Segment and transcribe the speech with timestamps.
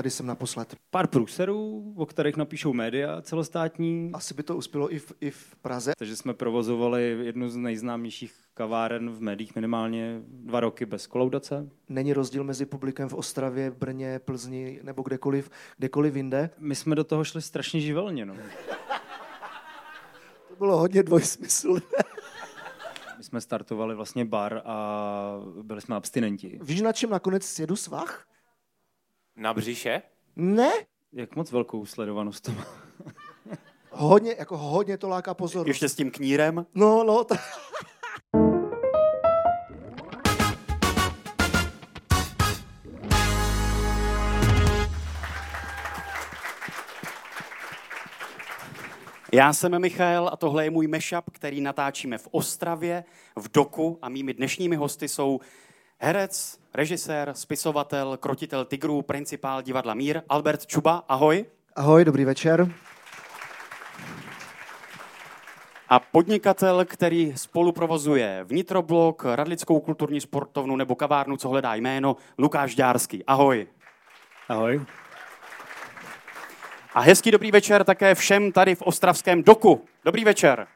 [0.00, 0.74] tady jsem naposled.
[0.90, 4.10] Pár průserů, o kterých napíšou média celostátní.
[4.12, 5.92] Asi by to uspělo i v, i v Praze.
[5.98, 11.68] Takže jsme provozovali jednu z nejznámějších kaváren v médiích minimálně dva roky bez kolaudace.
[11.88, 16.50] Není rozdíl mezi publikem v Ostravě, Brně, Plzni nebo kdekoliv, kdekoliv jinde.
[16.58, 18.26] My jsme do toho šli strašně živelně.
[18.26, 18.34] No.
[20.48, 21.74] To bylo hodně dvojsmysl.
[23.18, 26.58] My jsme startovali vlastně bar a byli jsme abstinenti.
[26.62, 28.29] Víš, na čem nakonec sjedu svah?
[29.40, 30.02] Na břiše?
[30.36, 30.70] Ne?
[31.12, 32.66] Jak moc velkou sledovanost to má?
[33.90, 35.68] Hodně, jako hodně to láká pozornost.
[35.68, 36.66] Ještě s tím knírem?
[36.74, 37.34] No, no, to...
[49.32, 53.04] Já jsem Michal a tohle je můj mashup, který natáčíme v Ostravě,
[53.36, 55.40] v Doku a mými dnešními hosty jsou
[55.98, 61.44] herec, režisér, spisovatel, krotitel tigrů, principál divadla Mír, Albert Čuba, ahoj.
[61.76, 62.68] Ahoj, dobrý večer.
[65.88, 72.74] A podnikatel, který spolu provozuje Vnitroblok, Radlickou kulturní sportovnu nebo kavárnu, co hledá jméno, Lukáš
[72.74, 73.24] Dárský.
[73.24, 73.66] Ahoj.
[74.48, 74.80] Ahoj.
[76.94, 79.84] A hezký dobrý večer také všem tady v Ostravském doku.
[80.04, 80.66] Dobrý večer.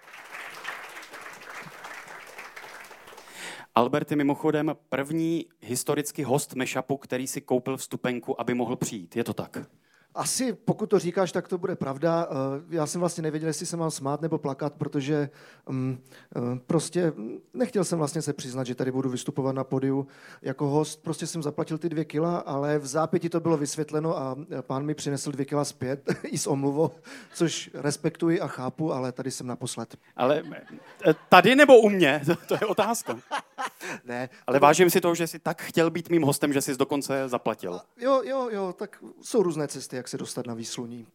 [3.76, 9.16] Albert je mimochodem první historický host Meshapu, který si koupil vstupenku, aby mohl přijít.
[9.16, 9.56] Je to tak?
[10.14, 12.28] Asi pokud to říkáš, tak to bude pravda.
[12.30, 15.30] Eh, Já jsem vlastně nevěděl, jestli se mám smát nebo plakat, protože
[15.68, 15.98] um,
[16.66, 17.12] prostě
[17.54, 20.06] nechtěl jsem vlastně se přiznat, že tady budu vystupovat na podiu
[20.42, 21.02] jako host.
[21.02, 24.84] Prostě jsem zaplatil ty dvě kila, ale v zápěti to bylo vysvětleno a eh, pán
[24.84, 26.90] mi přinesl dvě kila zpět i s omluvou,
[27.34, 29.96] což respektuji a chápu, ale tady jsem naposled.
[30.16, 30.42] Ale
[31.06, 32.22] eh, tady nebo u mě?
[32.48, 33.18] To, je otázka.
[34.04, 37.28] Ne, Ale vážím si toho, že jsi tak chtěl být mým hostem, že jsi dokonce
[37.28, 37.80] zaplatil.
[38.00, 41.06] Jo, jo, jo, tak jsou různé cesty, jak se dostat na výsluní.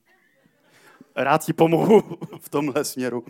[1.15, 2.01] Rád ti pomohu
[2.39, 3.25] v tomhle směru.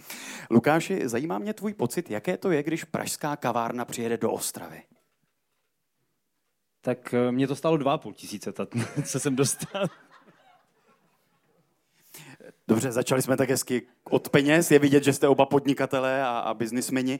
[0.50, 4.84] Lukáši, zajímá mě tvůj pocit, jaké to je, když pražská kavárna přijede do Ostravy.
[6.81, 8.68] Tak eh, mě to stálo půl tisíce, ta-
[9.06, 9.88] co jsem dostal.
[12.68, 14.72] Dobře, začali jsme tak hezky od peněz.
[14.72, 17.20] Je vidět, že jste oba podnikatelé a, a biznismeni.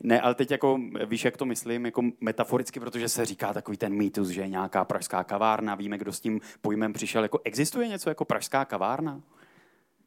[0.00, 3.94] Ne, ale teď jako, víš, jak to myslím, jako metaforicky, protože se říká takový ten
[3.94, 7.22] mýtus, že je nějaká pražská kavárna, víme, kdo s tím pojmem přišel.
[7.22, 9.20] Jako, existuje něco jako pražská kavárna?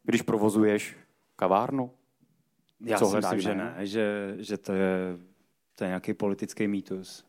[0.03, 0.95] Když provozuješ
[1.35, 1.91] kavárnu?
[2.85, 3.75] Já Co si hledáš, myslím, že ne?
[3.77, 5.17] ne, že, že to, je,
[5.75, 7.25] to je nějaký politický mýtus.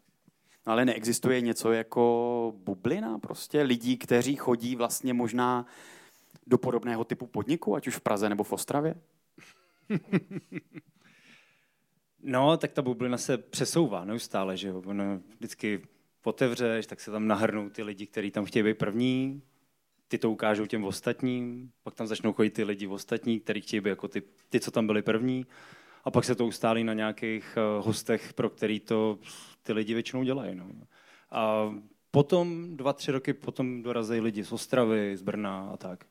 [0.66, 5.66] No, ale neexistuje něco jako bublina prostě lidí, kteří chodí vlastně možná
[6.46, 8.94] do podobného typu podniku, ať už v Praze nebo v Ostravě?
[12.26, 14.82] No, tak ta bublina se přesouvá neustále, že jo.
[14.86, 15.82] Ono vždycky
[16.24, 19.42] otevřeš, tak se tam nahrnou ty lidi, kteří tam chtějí být první,
[20.08, 23.90] ty to ukážou těm ostatním, pak tam začnou chodit ty lidi ostatní, kteří chtějí být
[23.90, 25.46] jako ty, ty, co tam byli první,
[26.04, 29.18] a pak se to ustálí na nějakých uh, hostech, pro který to
[29.62, 30.54] ty lidi většinou dělají.
[30.54, 30.70] No.
[31.30, 31.74] A
[32.10, 36.04] potom, dva, tři roky potom dorazejí lidi z Ostravy, z Brna a tak.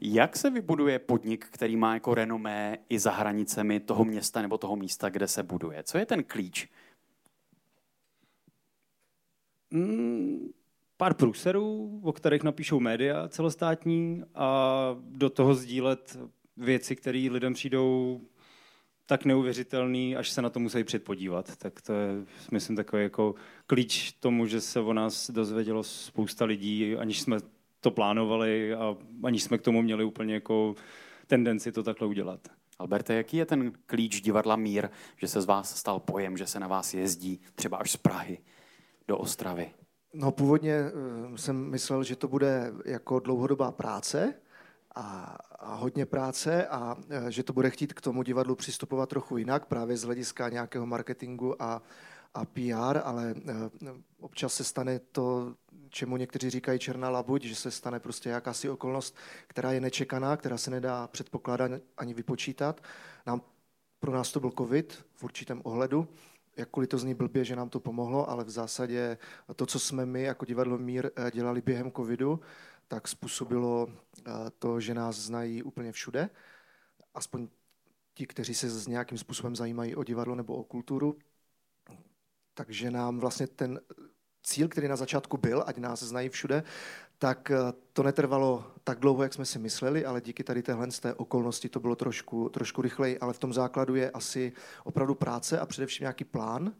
[0.00, 4.76] Jak se vybuduje podnik, který má jako renomé i za hranicemi toho města nebo toho
[4.76, 5.82] místa, kde se buduje?
[5.82, 6.68] Co je ten klíč?
[9.70, 10.50] Mm,
[10.96, 16.18] pár průserů, o kterých napíšou média celostátní a do toho sdílet
[16.56, 18.20] věci, které lidem přijdou
[19.06, 21.56] tak neuvěřitelný, až se na to musí předpodívat.
[21.56, 22.08] Tak to je,
[22.52, 23.34] myslím, takový jako
[23.66, 27.38] klíč tomu, že se o nás dozvědělo spousta lidí, aniž jsme
[27.80, 30.74] to plánovali a aniž jsme k tomu měli úplně jako
[31.26, 32.40] tendenci to takhle udělat.
[32.78, 36.60] Alberte, jaký je ten klíč divadla Mír, že se z vás stal pojem, že se
[36.60, 38.38] na vás jezdí třeba až z Prahy
[39.08, 39.70] do Ostravy?
[40.14, 40.92] No původně eh,
[41.38, 44.34] jsem myslel, že to bude jako dlouhodobá práce
[44.94, 49.36] a, a hodně práce a eh, že to bude chtít k tomu divadlu přistupovat trochu
[49.36, 51.82] jinak, právě z hlediska nějakého marketingu a,
[52.34, 53.54] a PR, ale eh,
[54.20, 55.54] občas se stane to,
[55.88, 59.16] čemu někteří říkají černá labuť, že se stane prostě jakási okolnost,
[59.46, 62.80] která je nečekaná, která se nedá předpokládat ani vypočítat.
[63.26, 63.42] Nám,
[64.00, 66.08] pro nás to byl covid v určitém ohledu,
[66.56, 69.18] jakkoliv to zní blbě, že nám to pomohlo, ale v zásadě
[69.56, 72.40] to, co jsme my jako divadlo Mír eh, dělali během covidu,
[72.88, 76.30] tak způsobilo eh, to, že nás znají úplně všude,
[77.14, 77.48] aspoň
[78.14, 81.18] ti, kteří se s nějakým způsobem zajímají o divadlo nebo o kulturu.
[82.60, 83.80] Takže nám vlastně ten
[84.42, 86.62] cíl, který na začátku byl, ať nás znají všude,
[87.18, 87.56] tak eh,
[87.92, 91.68] to netrvalo tak dlouho, jak jsme si mysleli, ale díky tady téhle z té okolnosti
[91.68, 94.52] to bylo trošku, trošku rychleji, ale v tom základu je asi
[94.84, 96.72] opravdu práce a především nějaký plán,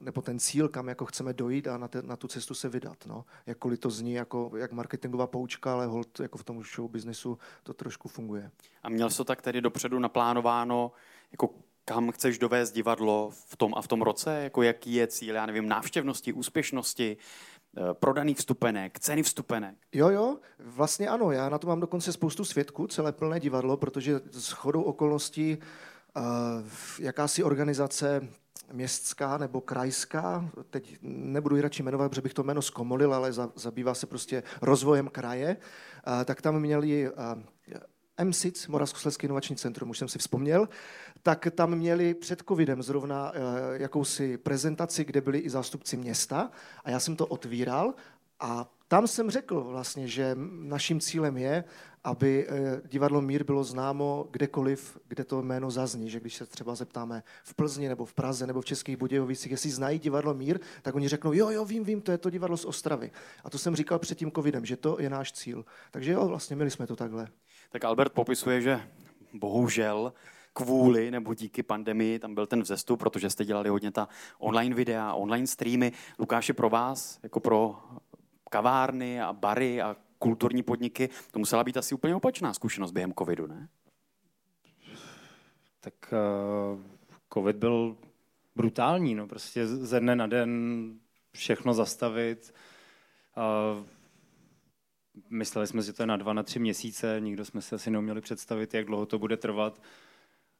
[0.00, 3.06] nebo ten cíl, kam jako chceme dojít a na, te, na tu cestu se vydat.
[3.06, 3.24] No.
[3.46, 7.74] Jakkoliv to zní jako jak marketingová poučka, ale hold jako v tom show businessu to
[7.74, 8.50] trošku funguje.
[8.82, 10.92] A měl jsi to tak tedy dopředu naplánováno,
[11.32, 11.54] jako
[11.84, 14.42] kam chceš dovést divadlo v tom a v tom roce?
[14.42, 17.16] Jako jaký je cíl, já nevím, návštěvnosti, úspěšnosti,
[17.76, 19.74] eh, prodaný vstupenek, ceny vstupenek?
[19.92, 21.32] Jo, jo, vlastně ano.
[21.32, 25.58] Já na to mám dokonce spoustu svědků, celé plné divadlo, protože s chodou okolností
[26.16, 26.22] uh,
[26.98, 28.28] jakási organizace
[28.72, 33.94] městská nebo krajská, teď nebudu ji radši jmenovat, protože bych to jméno zkomolil, ale zabývá
[33.94, 35.56] se prostě rozvojem kraje,
[36.06, 37.42] uh, tak tam měli uh,
[38.24, 40.68] MSIC, Moravskoslezský inovační centrum, už jsem si vzpomněl,
[41.22, 43.36] tak tam měli před covidem zrovna uh,
[43.72, 46.50] jakousi prezentaci, kde byli i zástupci města
[46.84, 47.94] a já jsem to otvíral
[48.40, 51.64] a tam jsem řekl vlastně, že naším cílem je,
[52.04, 56.10] aby eh, divadlo Mír bylo známo kdekoliv, kde to jméno zazní.
[56.10, 59.70] Že když se třeba zeptáme v Plzni nebo v Praze nebo v Českých Budějovicích, jestli
[59.70, 62.64] znají divadlo Mír, tak oni řeknou, jo, jo, vím, vím, to je to divadlo z
[62.64, 63.10] Ostravy.
[63.44, 65.64] A to jsem říkal před tím covidem, že to je náš cíl.
[65.90, 67.28] Takže jo, vlastně měli jsme to takhle.
[67.70, 68.80] Tak Albert popisuje, že
[69.32, 70.12] bohužel
[70.52, 74.08] kvůli nebo díky pandemii tam byl ten vzestup, protože jste dělali hodně ta
[74.38, 75.92] online videa, online streamy.
[76.18, 77.80] Lukáši, pro vás, jako pro
[78.50, 83.46] kavárny a bary a kulturní podniky, to musela být asi úplně opačná zkušenost během covidu,
[83.46, 83.68] ne?
[85.80, 85.94] Tak
[86.74, 86.80] uh,
[87.34, 87.96] covid byl
[88.56, 90.50] brutální, no prostě ze dne na den
[91.32, 92.54] všechno zastavit.
[93.36, 93.86] Uh,
[95.30, 98.20] mysleli jsme, že to je na dva, na tři měsíce, nikdo jsme si asi neuměli
[98.20, 99.82] představit, jak dlouho to bude trvat.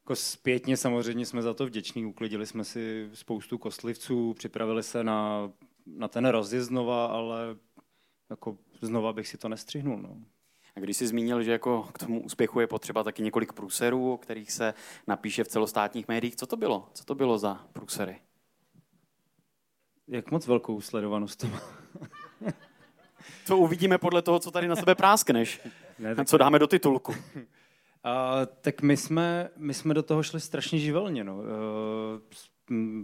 [0.05, 5.53] Jako zpětně samozřejmě jsme za to vděční, uklidili jsme si spoustu kostlivců, připravili se na,
[5.87, 7.57] na ten rozjezd znova, ale
[8.31, 9.99] jako znova bych si to nestřihnul.
[9.99, 10.17] No.
[10.77, 14.17] A když jsi zmínil, že jako k tomu úspěchu je potřeba taky několik průserů, o
[14.17, 14.75] kterých se
[15.07, 16.89] napíše v celostátních médiích, co to bylo?
[16.95, 18.21] Co to bylo za průsery?
[20.09, 21.61] Jak moc velkou sledovanost to má?
[23.47, 25.61] to uvidíme podle toho, co tady na sebe práskneš.
[25.99, 26.29] Ne, tak...
[26.29, 27.15] Co dáme do titulku.
[28.05, 31.25] A, tak my jsme, my jsme do toho šli strašně živelně.
[31.25, 31.43] No.
[31.43, 31.47] E,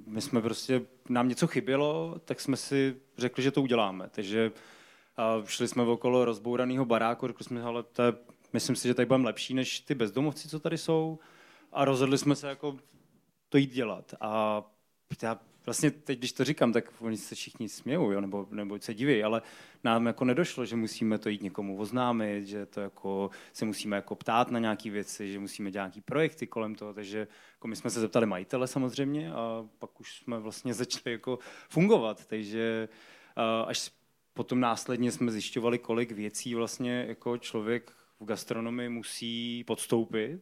[0.07, 4.09] my jsme prostě, nám něco chybělo, tak jsme si řekli, že to uděláme.
[4.11, 4.53] Takže
[5.17, 8.13] a šli jsme okolo rozbouraného baráku, řekli jsme, ale to je,
[8.53, 11.19] myslím si, že tady budeme lepší než ty bezdomovci, co tady jsou.
[11.73, 12.77] A rozhodli jsme se jako
[13.49, 14.15] to jít dělat.
[14.21, 14.63] A
[15.23, 18.95] já vlastně teď, když to říkám, tak oni se všichni smějou, jo, nebo, nebo se
[18.95, 19.43] diví, ale
[19.85, 24.15] nám jako nedošlo, že musíme to jít někomu oznámit, že to jako se musíme jako
[24.15, 27.91] ptát na nějaké věci, že musíme dělat nějaké projekty kolem toho, takže jako my jsme
[27.91, 31.39] se zeptali majitele samozřejmě a pak už jsme vlastně začali jako
[31.69, 32.89] fungovat, takže
[33.67, 33.91] až
[34.35, 40.41] potom následně jsme zjišťovali, kolik věcí vlastně jako člověk v gastronomii musí podstoupit.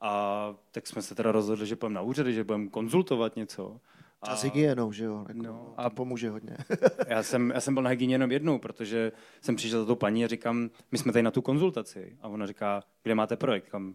[0.00, 3.80] A tak jsme se teda rozhodli, že budeme na úřady, že budeme konzultovat něco.
[4.28, 5.24] A, s hygienou, že jo?
[5.28, 6.56] Jako, no, a pomůže hodně.
[7.08, 10.24] já, jsem, já jsem byl na hygieně jenom jednou, protože jsem přišel za tou paní
[10.24, 12.16] a říkám, my jsme tady na tu konzultaci.
[12.20, 13.64] A ona říká, kde máte projekt?
[13.64, 13.94] Říkám,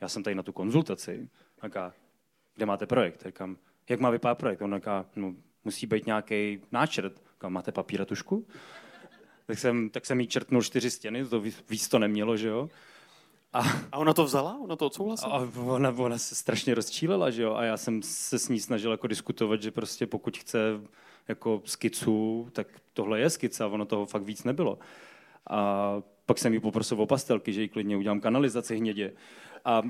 [0.00, 1.28] já jsem tady na tu konzultaci.
[1.60, 1.94] A říká,
[2.54, 3.26] kde máte projekt?
[3.26, 3.56] A říkám,
[3.88, 4.62] jak má vypadat projekt?
[4.62, 5.34] A ona říká, no,
[5.64, 7.22] musí být nějaký náčrt.
[7.38, 8.46] Kam máte papír a tušku?
[9.46, 11.40] Tak jsem, tak jsem jí čertnul čtyři stěny, to
[11.70, 12.68] víc to nemělo, že jo?
[13.56, 13.62] A,
[13.92, 14.58] a ona to vzala?
[14.60, 15.32] Ona to odsouhlasila?
[15.32, 17.54] A ona, ona se strašně rozčílela, že jo?
[17.54, 20.58] A já jsem se s ní snažil jako diskutovat, že prostě pokud chce
[21.28, 24.78] jako skicu, tak tohle je skica, a ono toho fakt víc nebylo.
[25.50, 25.92] A
[26.26, 29.12] pak jsem jí poprosil o pastelky, že jí klidně udělám kanalizaci hnědě.
[29.64, 29.82] A,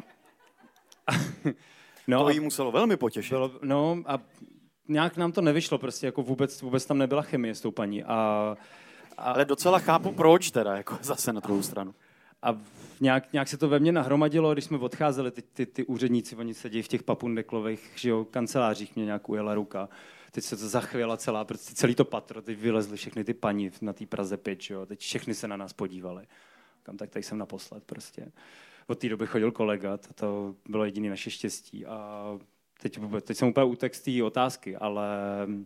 [1.07, 1.13] a,
[2.07, 3.33] no, to jí muselo velmi potěšit.
[3.33, 4.19] Bylo, no a
[4.89, 8.05] nějak nám to nevyšlo, prostě jako vůbec, vůbec tam nebyla chemie s tou paní.
[8.05, 8.15] A,
[9.17, 11.95] a, Ale docela chápu proč teda, jako zase na druhou stranu.
[12.47, 12.61] A
[13.01, 16.55] nějak, nějak se to ve mně nahromadilo, když jsme odcházeli, ty, ty, ty úředníci, oni
[16.55, 19.89] sedí v těch papundeklových že jo, kancelářích, mě nějak ujela ruka.
[20.31, 23.93] Teď se to zachvěla celá, prostě celý to patro, teď vylezly všechny ty paní na
[23.93, 26.27] té Praze 5, jo, teď všechny se na nás podívali.
[26.83, 28.33] Kam tak tady jsem naposled prostě.
[28.87, 31.87] Od té doby chodil kolega, to, to bylo jediné naše štěstí.
[31.87, 32.39] A
[32.83, 35.09] Teď, teď jsem úplně útek z té otázky, ale...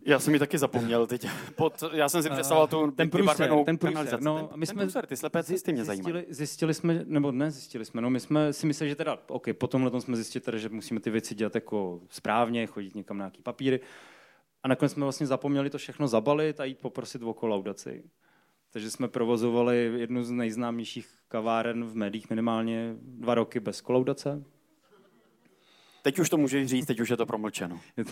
[0.05, 1.27] Já jsem ji taky zapomněl teď.
[1.55, 5.05] Pod, já jsem si představoval tu ten průser, ten průser, no, my ten jsme, průser,
[5.05, 6.13] ty slepé cesty mě zajímají.
[6.13, 9.47] Zjistili, zjistili, jsme, nebo ne zjistili jsme, no my jsme si mysleli, že teda, OK,
[9.53, 13.23] po tomhle jsme zjistili teda, že musíme ty věci dělat jako správně, chodit někam na
[13.23, 13.79] nějaký papíry.
[14.63, 18.03] A nakonec jsme vlastně zapomněli to všechno zabalit a jít poprosit o kolaudaci.
[18.71, 24.43] Takže jsme provozovali jednu z nejznámějších kaváren v médiích minimálně dva roky bez kolaudace
[26.01, 27.79] Teď už to můžeš říct, teď už je to promlčeno.
[27.97, 28.11] Je to,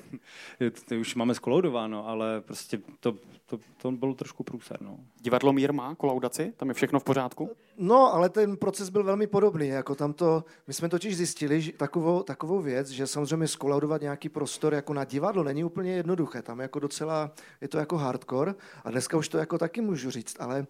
[0.59, 3.15] je to, už máme skoloudováno, ale prostě to,
[3.45, 4.81] to, to bylo trošku průser.
[4.81, 4.99] No.
[5.21, 6.53] Divadlo Mír má kolaudaci?
[6.57, 7.49] Tam je všechno v pořádku?
[7.77, 9.67] No, ale ten proces byl velmi podobný.
[9.67, 14.29] Jako tam to, my jsme totiž zjistili že takovou, takovou věc, že samozřejmě skolaudovat nějaký
[14.29, 16.41] prostor jako na divadlo není úplně jednoduché.
[16.41, 17.31] Tam jako docela,
[17.61, 20.67] je to jako hardcore a dneska už to jako taky můžu říct, ale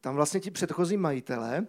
[0.00, 1.66] tam vlastně ti předchozí majitelé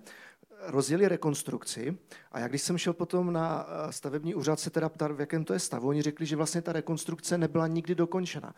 [0.66, 1.98] rozjeli rekonstrukci
[2.32, 5.46] a jak když jsem šel potom na eh, stavební úřad se teda ptat, v jakém
[5.46, 8.54] to je stavu, oni řekli, že vlastně ta rekonstrukce nebyla nikdy dokončena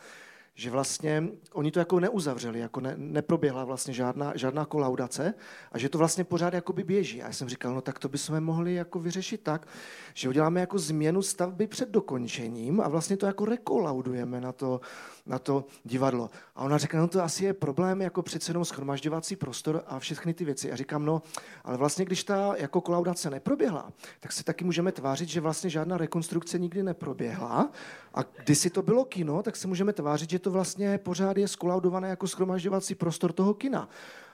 [0.58, 5.34] že vlastně oni to jako neuzavřeli, jako ne, neproběhla vlastně žádná, žádná kolaudace
[5.72, 7.24] a že to vlastně pořád jakoby běží.
[7.24, 9.68] A já jsem říkal, no tak to bychom mohli jako vyřešit tak,
[10.14, 14.82] že uděláme jako změnu stavby před dokončením a vlastně to jako rekolaudujeme na to,
[15.26, 16.30] na to divadlo.
[16.56, 20.34] A ona řekla, no to asi je problém jako přece jenom schromažďovací prostor a všechny
[20.34, 20.72] ty věci.
[20.72, 21.22] A říkám, no,
[21.64, 25.98] ale vlastně když ta jako kolaudace neproběhla, tak se taky můžeme tvářit, že vlastně žádná
[25.98, 27.72] rekonstrukce nikdy neproběhla.
[28.14, 31.48] A když si to bylo kino, tak se můžeme tvářit, že to vlastně pořád je
[31.48, 33.90] skolaudované jako schromažďovací prostor toho kina.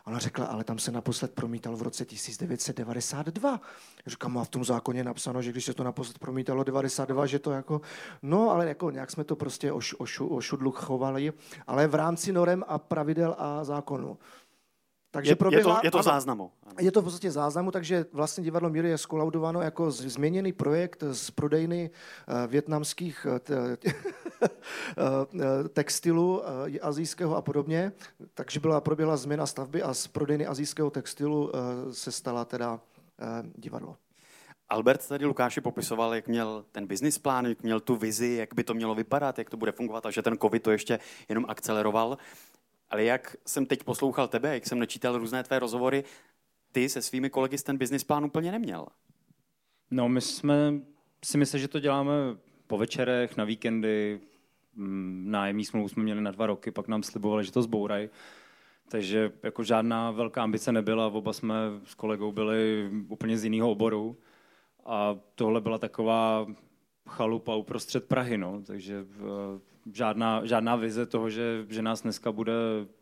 [0.06, 3.62] Ona řekla, ale tam se naposled promítal v roce 1992.
[4.08, 7.52] Říkám, má v tom zákoně napsáno, že když se to naposled promítalo 92, že to
[7.52, 7.82] jako,
[8.22, 11.34] no ale jako nějak jsme to prostě oš, oš, ošudlu chovali,
[11.68, 14.18] ale v rámci norem a pravidel a zákonu.
[15.12, 16.52] Takže je, proběhla, je to, je to záznamu.
[16.80, 21.32] Je to v podstatě záznamu, takže vlastně divadlo Míry je skolaudováno jako změněný projekt z
[21.32, 23.38] prodejny uh, větnamských uh,
[25.74, 26.46] textilu uh,
[26.82, 27.92] azijského a podobně.
[28.34, 31.52] Takže byla proběhla změna stavby a z prodejny azijského textilu uh,
[31.92, 32.80] se stala teda
[33.56, 33.98] divadlo.
[34.70, 38.64] Albert tady Lukáši popisoval, jak měl ten business plán, jak měl tu vizi, jak by
[38.64, 41.00] to mělo vypadat, jak to bude fungovat a že ten covid to ještě
[41.30, 42.18] jenom akceleroval.
[42.92, 46.04] Ale jak jsem teď poslouchal tebe, jak jsem načítal různé tvé rozhovory,
[46.72, 48.86] ty se svými kolegy ten business plán úplně neměl.
[49.92, 50.74] No, my jsme
[51.26, 52.14] si mysleli, že to děláme
[52.68, 54.20] po večerech, na víkendy,
[54.76, 58.10] mm, nájemní smlouvu jsme měli na dva roky, pak nám slibovali, že to zbourají.
[58.90, 64.18] Takže jako žádná velká ambice nebyla, oba jsme s kolegou byli úplně z jiného oboru.
[64.86, 66.48] A tohle byla taková
[67.10, 68.62] chalupa uprostřed Prahy, no.
[68.66, 69.06] takže
[69.94, 72.54] žádná, žádná vize toho, že, že nás dneska bude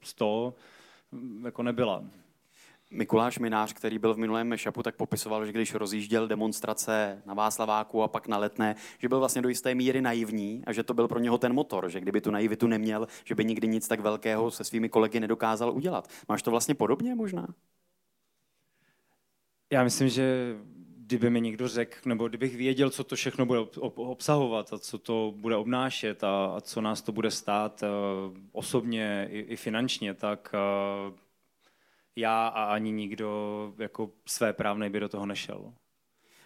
[0.02, 0.54] 100,
[1.44, 2.04] jako nebyla.
[2.92, 8.04] Mikuláš Minář, který byl v minulém mešapu, tak popisoval, že když rozjížděl demonstrace na Václaváku
[8.04, 11.08] a pak na Letné, že byl vlastně do jisté míry naivní a že to byl
[11.08, 14.52] pro něho ten motor, že kdyby tu naivitu neměl, že by nikdy nic tak velkého
[14.52, 16.10] se svými kolegy nedokázal udělat.
[16.30, 17.48] Máš to vlastně podobně možná?
[19.72, 20.56] Já myslím, že
[21.10, 23.60] kdyby mi někdo řekl, nebo kdybych věděl, co to všechno bude
[23.96, 29.28] obsahovat a co to bude obnášet a, a co nás to bude stát uh, osobně
[29.32, 31.16] i, i finančně, tak uh,
[32.16, 35.74] já a ani nikdo jako své právnej by do toho nešel.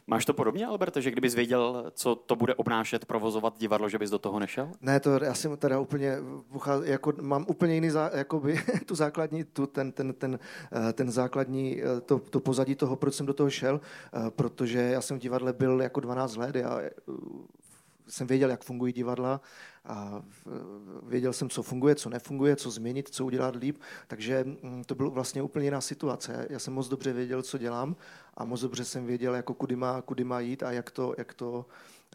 [0.07, 4.09] Máš to podobně, Alberte, že kdybys věděl, co to bude obnášet, provozovat divadlo, že bys
[4.09, 4.71] do toho nešel?
[4.81, 6.17] Ne, to já jsem teda úplně,
[6.83, 10.39] jako mám úplně jiný, zá, jakoby, tu základní, tu, ten, ten, ten,
[10.89, 13.81] eh, ten základní, eh, to, to pozadí toho, proč jsem do toho šel,
[14.13, 16.81] eh, protože já jsem v divadle byl jako 12 let, já
[18.07, 19.41] jsem věděl, jak fungují divadla
[19.85, 20.21] a
[21.03, 25.09] věděl jsem, co funguje, co nefunguje, co změnit, co udělat líp, takže mm, to byla
[25.09, 26.47] vlastně úplně jiná situace.
[26.49, 27.95] Já jsem moc dobře věděl, co dělám
[28.33, 31.33] a moc dobře jsem věděl, jako kudy má, kudy má jít a jak to, jak
[31.33, 31.65] to,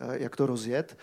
[0.01, 0.99] eh, jak to rozjet.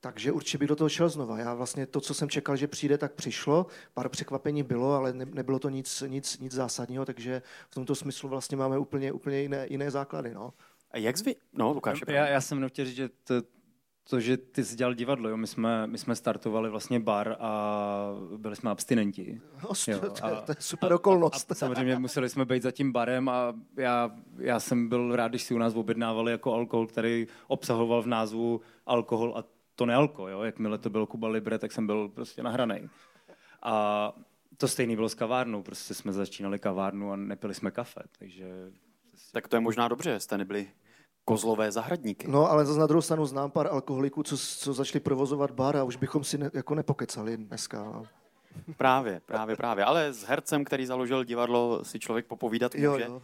[0.00, 1.38] Takže určitě bych do toho šel znova.
[1.38, 3.66] Já vlastně to, co jsem čekal, že přijde, tak přišlo.
[3.94, 8.28] Pár překvapení bylo, ale ne, nebylo to nic, nic, nic zásadního, takže v tomto smyslu
[8.28, 10.34] vlastně máme úplně, úplně jiné, jiné základy.
[10.34, 10.52] No.
[10.90, 11.36] A jak zvy...
[11.52, 12.00] No, Lukáš.
[12.06, 13.34] Já, já jsem chtěl říct, že to,
[14.10, 15.36] to, že ty jsi dělal divadlo, jo?
[15.36, 19.40] My, jsme, my jsme startovali vlastně bar a byli jsme abstinenti.
[19.88, 19.98] Jo?
[20.00, 21.50] To, a, to je super okolnost.
[21.50, 25.28] A, a samozřejmě museli jsme být za tím barem a já, já jsem byl rád,
[25.28, 30.28] když si u nás objednávali jako alkohol, který obsahoval v názvu alkohol a to nealko.
[30.28, 30.42] Jo?
[30.42, 32.90] Jakmile to bylo Kuba Libre, tak jsem byl prostě nahraný.
[33.62, 34.12] A
[34.56, 38.72] to stejný bylo s kavárnou, prostě jsme začínali kavárnu a nepili jsme kafe, takže...
[39.32, 40.68] Tak to je možná dobře, jste nebyli
[41.28, 42.28] kozlové zahradníky.
[42.28, 45.84] No, ale zase na druhou stranu znám pár alkoholiků, co, co začali provozovat bar a
[45.84, 47.84] už bychom si ne, jako nepokecali dneska.
[47.84, 48.06] No.
[48.76, 49.84] Právě, právě, právě.
[49.84, 52.84] Ale s hercem, který založil divadlo, si člověk popovídat může.
[52.84, 53.22] Jo, jo.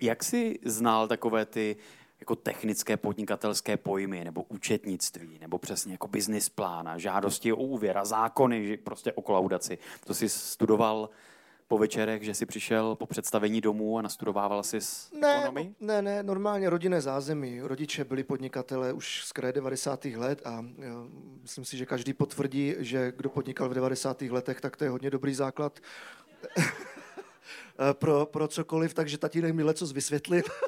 [0.00, 1.76] Jak jsi znal takové ty
[2.20, 8.04] jako technické podnikatelské pojmy, nebo účetnictví, nebo přesně jako business plána, žádosti o úvěr a
[8.04, 9.78] zákony prostě o kolaudaci.
[10.04, 11.08] To jsi studoval
[11.68, 15.74] po večerech, že jsi přišel po představení domů a nastudovával si s ne, ekonomii?
[15.80, 17.60] Ne, ne, normálně rodinné zázemí.
[17.60, 20.04] Rodiče byli podnikatelé už z kraje 90.
[20.04, 21.06] let a jo,
[21.42, 24.22] myslím si, že každý potvrdí, že kdo podnikal v 90.
[24.22, 25.80] letech, tak to je hodně dobrý základ
[27.92, 30.50] pro, pro cokoliv, takže tatínek mi leco vysvětlit.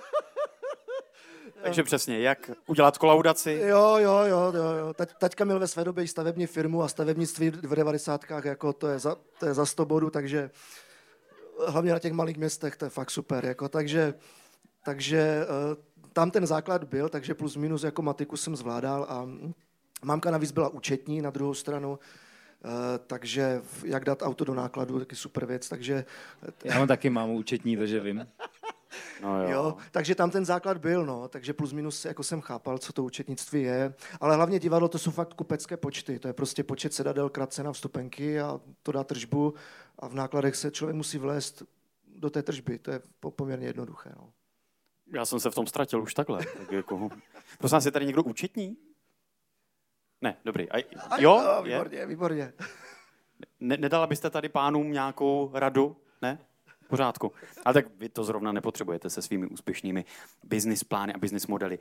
[1.63, 3.61] Takže přesně, jak udělat kolaudaci.
[3.63, 4.95] Jo, jo, jo, jo, jo.
[4.95, 8.25] Tať, taťka měl ve své době i stavební firmu a stavebnictví v 90.
[8.45, 10.51] jako to je za, to je za 100 bodů, takže
[11.67, 13.45] hlavně na těch malých městech, to je fakt super.
[13.45, 14.15] Jako, takže
[14.85, 19.29] takže uh, tam ten základ byl, takže plus minus jako matiku jsem zvládal a
[20.05, 21.99] mámka navíc byla účetní na druhou stranu,
[22.65, 22.71] Uh,
[23.07, 26.05] takže jak dát auto do nákladu, taky super věc, takže...
[26.65, 28.27] Já mám taky mámu účetní, takže vím.
[29.23, 29.51] No jo.
[29.51, 29.77] jo.
[29.91, 33.63] takže tam ten základ byl, no, takže plus minus jako jsem chápal, co to účetnictví
[33.63, 37.53] je, ale hlavně divadlo to jsou fakt kupecké počty, to je prostě počet sedadel krát
[37.53, 39.55] cena vstupenky a to dá tržbu
[39.99, 41.63] a v nákladech se člověk musí vlézt
[42.17, 43.01] do té tržby, to je
[43.37, 44.33] poměrně jednoduché, no.
[45.13, 46.39] Já jsem se v tom ztratil už takhle.
[46.59, 47.09] Tak jako...
[47.59, 48.77] Prosím vás, je tady někdo účetní?
[50.21, 50.71] Ne, dobrý.
[50.71, 50.79] A,
[51.19, 51.41] jo?
[51.41, 52.07] jo výborně, je?
[52.07, 52.53] výborně.
[53.61, 55.97] Ne, nedala byste tady pánům nějakou radu?
[56.23, 56.39] Ne?
[56.89, 57.33] Pořádku.
[57.65, 60.05] Ale tak vy to zrovna nepotřebujete se svými úspěšnými
[60.45, 61.79] business plány a business modely.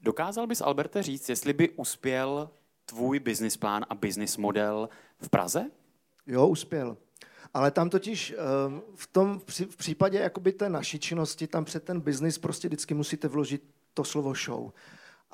[0.00, 2.50] Dokázal bys, Alberte, říct, jestli by uspěl
[2.86, 4.88] tvůj business plán a business model
[5.20, 5.70] v Praze?
[6.26, 6.96] Jo, uspěl.
[7.54, 12.00] Ale tam totiž ehm, v tom v případě jakoby té naší činnosti, tam před ten
[12.00, 13.62] biznis prostě vždycky musíte vložit
[13.94, 14.70] to slovo show.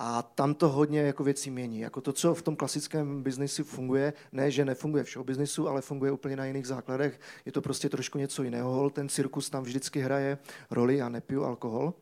[0.03, 1.81] A tam to hodně jako věcí mění.
[1.81, 5.81] Jako to, co v tom klasickém biznisu funguje, ne, že nefunguje v show businessu, ale
[5.81, 7.21] funguje úplně na jiných základech.
[7.45, 8.91] Je to prostě trošku něco jiného.
[8.91, 10.39] Ten cirkus tam vždycky hraje
[10.71, 11.95] roli, já nepiju alkohol.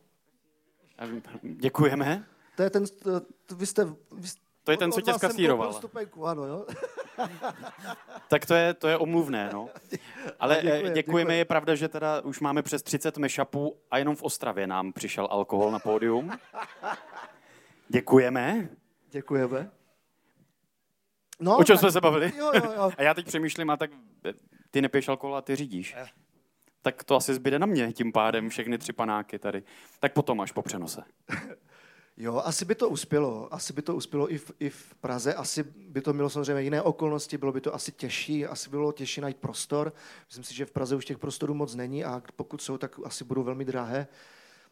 [1.41, 2.25] Děkujeme.
[2.55, 2.83] To je ten,
[3.45, 4.27] to, vy jste, vy,
[4.63, 5.81] to je ten, co tě skasíroval.
[6.25, 6.65] ano, jo?
[8.29, 9.69] tak to je, to je omluvné, no.
[10.39, 14.15] Ale děkuji, děkujeme, děkujeme, je pravda, že teda už máme přes 30 mešapů a jenom
[14.15, 16.31] v Ostravě nám přišel alkohol na pódium.
[17.89, 18.69] Děkujeme.
[19.09, 19.71] Děkujeme.
[21.39, 22.33] No, o čem jsme se bavili?
[22.37, 22.91] Jo, jo, jo.
[22.97, 23.91] a já teď přemýšlím, a tak
[24.71, 25.95] ty nepiješ alkohol a ty řídíš.
[25.97, 26.07] Eh.
[26.81, 29.63] Tak to asi zbyde na mě tím pádem všechny tři panáky tady.
[29.99, 31.03] Tak potom až po přenose.
[32.21, 33.53] Jo, asi by to uspělo.
[33.53, 35.33] Asi by to uspělo i v, i v Praze.
[35.33, 38.91] Asi by to mělo samozřejmě jiné okolnosti, bylo by to asi těžší, asi by bylo
[38.91, 39.93] těžší najít prostor.
[40.27, 43.23] Myslím si, že v Praze už těch prostorů moc není a pokud jsou, tak asi
[43.23, 44.07] budou velmi drahé.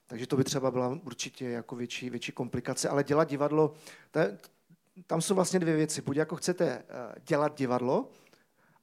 [0.07, 2.89] Takže to by třeba byla určitě jako větší, větší komplikace.
[2.89, 3.73] Ale dělat divadlo,
[5.07, 6.01] tam jsou vlastně dvě věci.
[6.01, 6.83] Buď jako chcete eh,
[7.27, 8.09] dělat divadlo,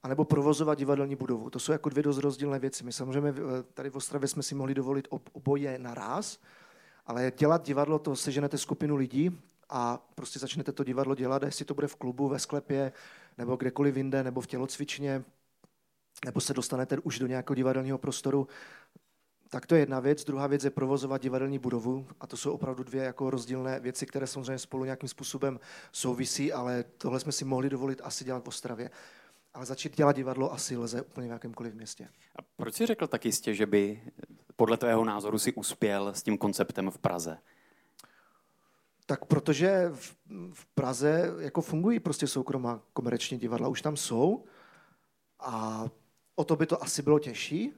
[0.03, 1.51] anebo provozovat divadelní budovu.
[1.51, 2.85] To jsou jako dvě dost rozdílné věci.
[2.85, 6.39] My samozřejmě eh, tady v Ostravě jsme si mohli dovolit oboje naraz,
[7.07, 11.75] ale dělat divadlo, to seženete skupinu lidí a prostě začnete to divadlo dělat, jestli to
[11.75, 12.93] bude v klubu, ve sklepě,
[13.39, 15.25] nebo kdekoliv jinde, nebo v tělocvičně,
[16.25, 18.49] nebo se dostanete už do nějakého divadelního prostoru,
[19.55, 20.25] tak to je jedna věc.
[20.25, 24.27] Druhá věc je provozovat divadelní budovu a to jsou opravdu dvě jako rozdílné věci, které
[24.27, 25.61] samozřejmě spolu nějakým způsobem
[25.93, 28.91] souvisí, ale tohle jsme si mohli dovolit asi dělat v Ostravě.
[29.55, 32.09] Ale začít dělat divadlo asi lze úplně v jakémkoliv městě.
[32.37, 34.03] A proč jsi řekl tak jistě, že by
[34.57, 37.39] podle tvého názoru si uspěl s tím konceptem v Praze?
[39.07, 40.17] Tak protože v,
[40.53, 44.45] v Praze jako fungují prostě soukromá komerční divadla, už tam jsou
[45.41, 45.85] a
[46.37, 47.75] o to by to asi bylo těžší,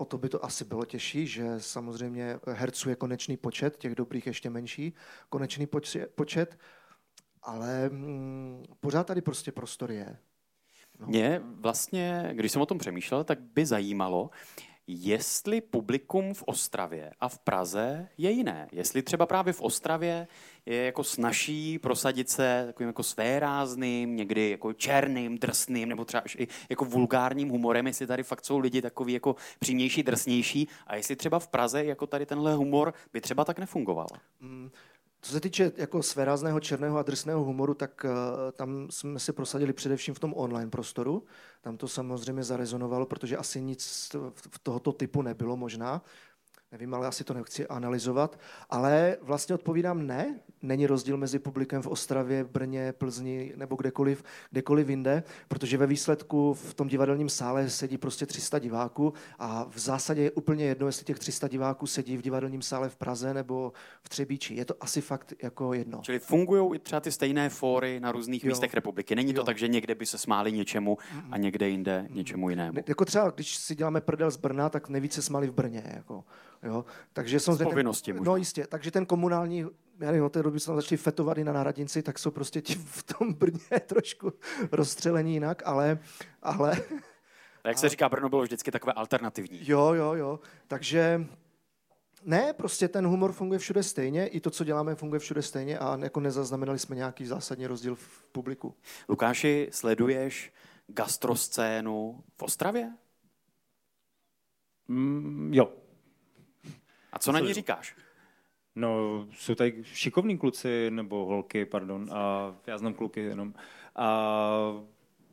[0.00, 4.26] o to by to asi bylo těžší, že samozřejmě herců je konečný počet, těch dobrých
[4.26, 4.92] ještě menší
[5.28, 5.68] konečný
[6.14, 6.58] počet,
[7.42, 10.16] ale mm, pořád tady prostě prostor je.
[11.00, 11.06] No.
[11.06, 14.30] Mě vlastně, když jsem o tom přemýšlel, tak by zajímalo,
[14.92, 18.68] jestli publikum v Ostravě a v Praze je jiné.
[18.72, 20.26] Jestli třeba právě v Ostravě
[20.66, 26.48] je jako snaží prosadit se takovým jako svérázným, někdy jako černým, drsným, nebo třeba i
[26.70, 31.38] jako vulgárním humorem, jestli tady fakt jsou lidi takový jako přímější, drsnější a jestli třeba
[31.38, 34.08] v Praze jako tady tenhle humor by třeba tak nefungoval.
[34.40, 34.70] Mm,
[35.22, 38.10] co se týče jako svérázného černého a drsného humoru, tak uh,
[38.52, 41.24] tam jsme si prosadili především v tom online prostoru.
[41.60, 44.10] Tam to samozřejmě zarezonovalo, protože asi nic
[44.50, 46.02] v tohoto typu nebylo možná.
[46.72, 48.38] Nevím, ale asi to nechci analyzovat.
[48.70, 50.40] Ale vlastně odpovídám ne.
[50.62, 56.54] Není rozdíl mezi publikem v Ostravě, Brně, Plzni nebo kdekoliv, kdekoliv jinde, protože ve výsledku
[56.54, 61.04] v tom divadelním sále sedí prostě 300 diváků a v zásadě je úplně jedno, jestli
[61.04, 64.54] těch 300 diváků sedí v divadelním sále v Praze nebo v Třebíči.
[64.54, 66.00] Je to asi fakt jako jedno.
[66.02, 68.48] Čili fungují i třeba ty stejné fóry na různých jo.
[68.48, 69.14] místech republiky.
[69.14, 69.44] Není to jo.
[69.44, 70.98] tak, že někde by se smáli něčemu
[71.30, 72.72] a někde jinde něčemu jinému.
[72.72, 75.82] Ne, jako třeba, když si děláme prdel z Brna, tak nejvíce smáli v Brně.
[75.94, 76.24] Jako.
[76.62, 76.84] Jo?
[77.12, 79.60] Takže jsem z povinnosti ten, No jistě, takže ten komunální,
[80.00, 82.74] já nevím, od té doby jsme začali fetovat i na náradnici, tak jsou prostě ti
[82.84, 84.32] v tom Brně trošku
[84.72, 85.98] rozstřelení jinak, ale...
[86.42, 86.82] ale
[87.64, 89.60] a jak se říká, Brno bylo vždycky takové alternativní.
[89.62, 90.40] Jo, jo, jo.
[90.66, 91.26] Takže
[92.24, 95.98] ne, prostě ten humor funguje všude stejně, i to, co děláme, funguje všude stejně a
[96.02, 98.74] jako nezaznamenali jsme nějaký zásadní rozdíl v publiku.
[99.08, 100.52] Lukáši, sleduješ
[100.86, 102.92] gastroscénu v Ostravě?
[104.88, 105.72] Mm, jo,
[107.12, 107.96] a co na ní říkáš?
[108.74, 113.54] No, jsou tady šikovní kluci, nebo holky, pardon, a já znám kluky jenom.
[113.96, 114.18] A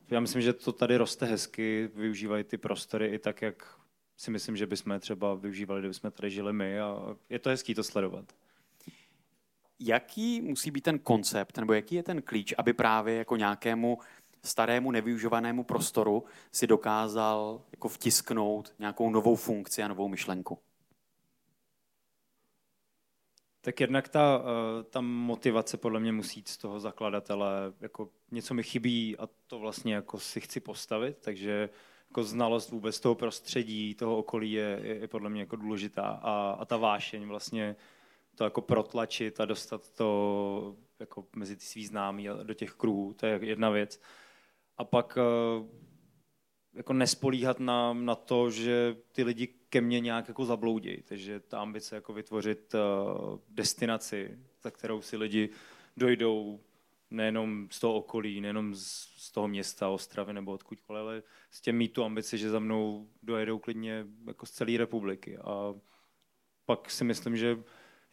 [0.10, 3.78] já myslím, že to tady roste hezky, využívají ty prostory i tak, jak
[4.18, 7.76] si myslím, že bychom třeba využívali, kdyby jsme tady žili my a je to hezký
[7.76, 8.26] to sledovat.
[9.80, 13.98] Jaký musí být ten koncept, nebo jaký je ten klíč, aby právě jako nějakému
[14.44, 20.60] starému nevyužívanému prostoru si dokázal jako vtisknout nějakou novou funkci a novou myšlenku?
[23.68, 27.50] Tak jednak ta, eh, ta motivace podle mě musí z toho zakladatele,
[27.80, 31.70] jako něco mi chybí a to vlastně jako si chci postavit, takže
[32.10, 36.58] jako znalost vůbec toho prostředí, toho okolí je, je, je podle mě jako důležitá a,
[36.60, 37.76] a ta vášeň vlastně
[38.36, 43.14] to jako protlačit a dostat to jako mezi ty svý známí a do těch kruhů,
[43.14, 44.02] to je jedna věc.
[44.78, 45.68] A pak eh,
[46.74, 51.02] jako nespolíhat na, na to, že ty lidi ke mně nějak jako zabloudí.
[51.02, 55.50] Takže ta ambice jako vytvořit uh, destinaci, za kterou si lidi
[55.98, 56.60] dojdou
[57.12, 61.94] nejenom z toho okolí, nejenom z, toho města, Ostravy nebo odkudkoliv, ale s těm mít
[61.94, 65.38] tu ambici, že za mnou dojedou klidně jako z celé republiky.
[65.38, 65.74] A
[66.66, 67.64] pak si myslím, že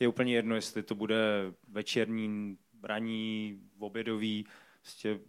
[0.01, 4.47] je úplně jedno, jestli to bude večerní, raní, obědový,
[4.81, 5.21] prostě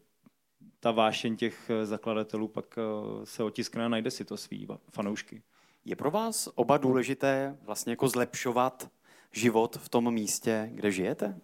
[0.79, 5.43] ta vášeň těch zakladatelů pak eh, se otiskne a najde si to svý fanoušky.
[5.85, 8.89] Je pro vás oba důležité vlastně jako zlepšovat
[9.31, 11.39] život v tom místě, kde žijete?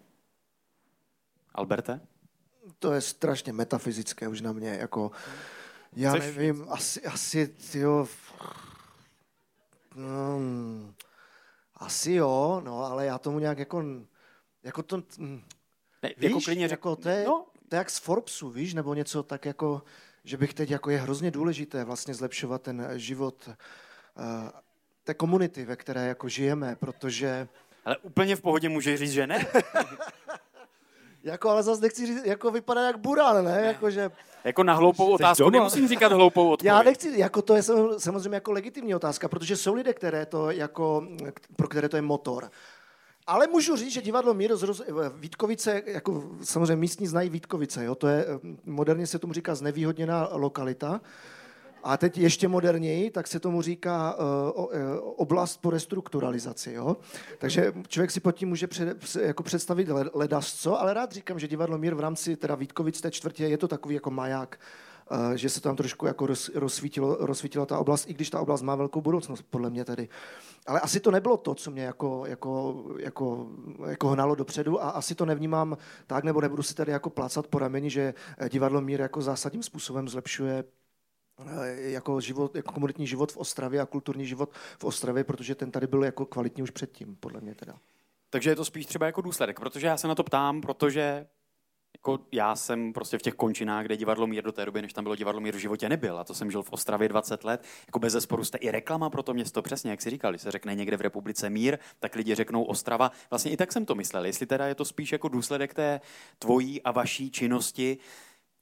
[1.54, 2.00] Alberte?
[2.78, 5.10] To je strašně metafyzické už na mě, jako
[5.92, 6.24] já Chceš?
[6.36, 8.08] nevím, asi, asi, jo,
[9.96, 10.40] no,
[11.74, 13.84] asi jo, no, ale já tomu nějak jako,
[14.62, 15.42] jako to, hm,
[16.02, 16.70] ne, jako víš, jako, klidně řek...
[16.70, 17.46] jako to, je, no.
[17.68, 19.82] to je jak z Forbesu, víš, nebo něco tak jako,
[20.24, 23.48] že bych teď, jako je hrozně důležité vlastně zlepšovat ten život
[25.04, 27.48] té komunity, ve které jako žijeme, protože...
[27.84, 29.46] Ale úplně v pohodě může říct, že ne?
[31.22, 33.62] jako, ale zase nechci říct, jako vypadá jak buran, ne?
[33.66, 34.10] Jako, že...
[34.44, 35.58] Jako na hloupou Jsi otázku doma?
[35.58, 36.72] nemusím říkat hloupou odpověď.
[36.72, 37.62] Já nechci, jako to je
[37.98, 41.06] samozřejmě jako legitimní otázka, protože jsou lidé, které to jako,
[41.56, 42.50] pro které to je motor.
[43.26, 44.82] Ale můžu říct, že divadlo Mír z roz...
[45.14, 47.94] Vítkovice, jako samozřejmě místní znají Vítkovice, jo?
[47.94, 48.26] to je,
[48.64, 51.00] moderně se tomu říká znevýhodněná lokalita,
[51.82, 54.64] a teď ještě moderněji, tak se tomu říká uh,
[55.16, 56.72] oblast po restrukturalizaci.
[56.72, 56.96] Jo?
[57.38, 61.78] Takže člověk si pod tím může před, jako představit ledasco, ale rád říkám, že divadlo
[61.78, 64.60] Mír v rámci teda Vítkovic té čtvrtě je to takový jako maják,
[65.10, 68.62] uh, že se tam trošku jako roz, rozsvítilo, rozsvítila ta oblast, i když ta oblast
[68.62, 70.08] má velkou budoucnost, podle mě tedy.
[70.66, 73.46] Ale asi to nebylo to, co mě jako, jako, jako,
[73.86, 77.58] jako hnalo dopředu a asi to nevnímám tak, nebo nebudu si tady jako plácat po
[77.58, 78.14] rameni, že
[78.48, 80.81] divadlo Mír jako zásadním způsobem zlepšuje Eh,
[81.76, 85.86] jako, život, jako komunitní život v Ostravě a kulturní život v Ostravě, protože ten tady
[85.86, 87.78] byl jako kvalitní už předtím, podle mě teda.
[88.30, 91.26] Takže je to spíš třeba jako důsledek, protože já se na to ptám, protože
[91.96, 95.04] jako já jsem prostě v těch končinách, kde divadlo Mír do té doby, než tam
[95.04, 96.18] bylo divadlo Mír v životě nebyl.
[96.18, 97.64] A to jsem žil v Ostravě 20 let.
[97.86, 100.50] Jako bez zesporu jste i reklama pro to město, přesně jak si říkal, když se
[100.50, 103.10] řekne někde v republice Mír, tak lidi řeknou Ostrava.
[103.30, 104.26] Vlastně i tak jsem to myslel.
[104.26, 106.00] Jestli teda je to spíš jako důsledek té
[106.38, 107.98] tvojí a vaší činnosti,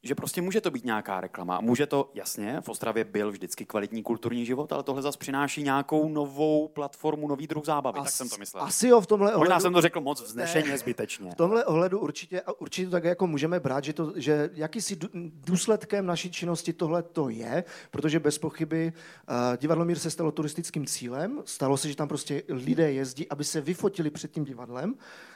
[0.03, 1.61] že prostě může to být nějaká reklama.
[1.61, 6.09] Může to, jasně, v Ostravě byl vždycky kvalitní kulturní život, ale tohle zase přináší nějakou
[6.09, 8.63] novou platformu, nový druh zábavy, As, tak jsem to myslel.
[8.63, 9.41] Asi jo, v tomhle ohledu...
[9.41, 11.31] Možná jsem to řekl moc vznešeně, zbytečně.
[11.31, 14.99] V tomhle ohledu určitě, určitě tak jako můžeme brát, že, to, že jakýsi
[15.47, 20.87] důsledkem naší činnosti tohle to je, protože bez pochyby uh, divadlo Mír se stalo turistickým
[20.87, 24.95] cílem, stalo se, že tam prostě lidé jezdí, aby se vyfotili před tím divadlem,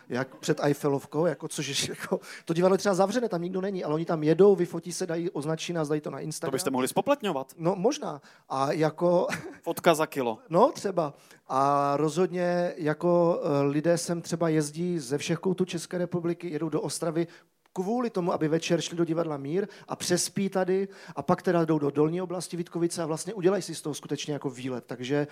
[0.09, 3.85] jak před Eiffelovkou, jako, což je, jako, to divadlo je třeba zavřené, tam nikdo není,
[3.85, 6.51] ale oni tam jedou, vyfotí se, dají, označí nás, dají to na Instagram.
[6.51, 7.53] To byste mohli spoplatňovat.
[7.59, 8.21] No možná.
[8.49, 9.27] A jako...
[9.63, 10.39] Fotka za kilo.
[10.49, 11.15] No třeba.
[11.49, 16.81] A rozhodně jako eh, lidé sem třeba jezdí ze všech koutů České republiky, jedou do
[16.81, 17.27] Ostravy
[17.75, 21.79] kvůli tomu, aby večer šli do divadla Mír a přespí tady a pak teda jdou
[21.79, 24.85] do dolní oblasti Vítkovice a vlastně udělají si z toho skutečně jako výlet.
[24.87, 25.27] Takže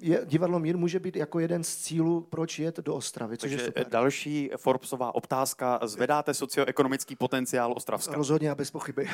[0.00, 3.64] je, divadlo Mír může být jako jeden z cílů, proč jet do Ostravy, což Takže
[3.64, 3.86] je super.
[3.88, 5.80] další Forbesová otázka.
[5.82, 8.14] Zvedáte socioekonomický potenciál Ostravska?
[8.14, 9.08] Rozhodně a bez pochyby.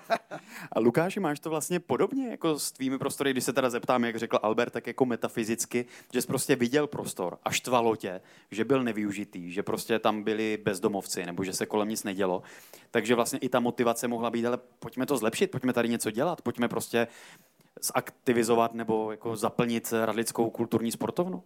[0.72, 4.16] a Lukáši, máš to vlastně podobně jako s tvými prostory, když se teda zeptám, jak
[4.16, 8.82] řekl Albert, tak jako metafyzicky, že jsi prostě viděl prostor a štvalo tě, že byl
[8.82, 12.42] nevyužitý, že prostě tam byli bezdomovci nebo že se kolem nic nedělo.
[12.90, 16.42] Takže vlastně i ta motivace mohla být, ale pojďme to zlepšit, pojďme tady něco dělat,
[16.42, 17.08] pojďme prostě
[17.80, 21.42] zaktivizovat nebo jako zaplnit radlickou kulturní sportovnu.